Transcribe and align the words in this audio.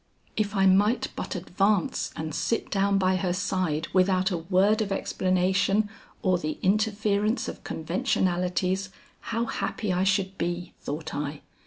"If 0.35 0.55
I 0.55 0.65
might 0.65 1.09
but 1.15 1.35
advance 1.35 2.11
and 2.15 2.33
sit 2.33 2.71
down 2.71 2.97
by 2.97 3.17
her 3.17 3.33
side 3.33 3.87
without 3.93 4.31
a 4.31 4.37
word 4.37 4.81
of 4.81 4.91
explanation 4.91 5.91
or 6.23 6.39
the 6.39 6.57
interference 6.63 7.47
of 7.47 7.63
conventionalities 7.63 8.89
how 9.29 9.45
happy 9.45 9.93
I 9.93 10.03
should 10.03 10.39
be," 10.39 10.73
thought 10.79 11.13
I. 11.13 11.41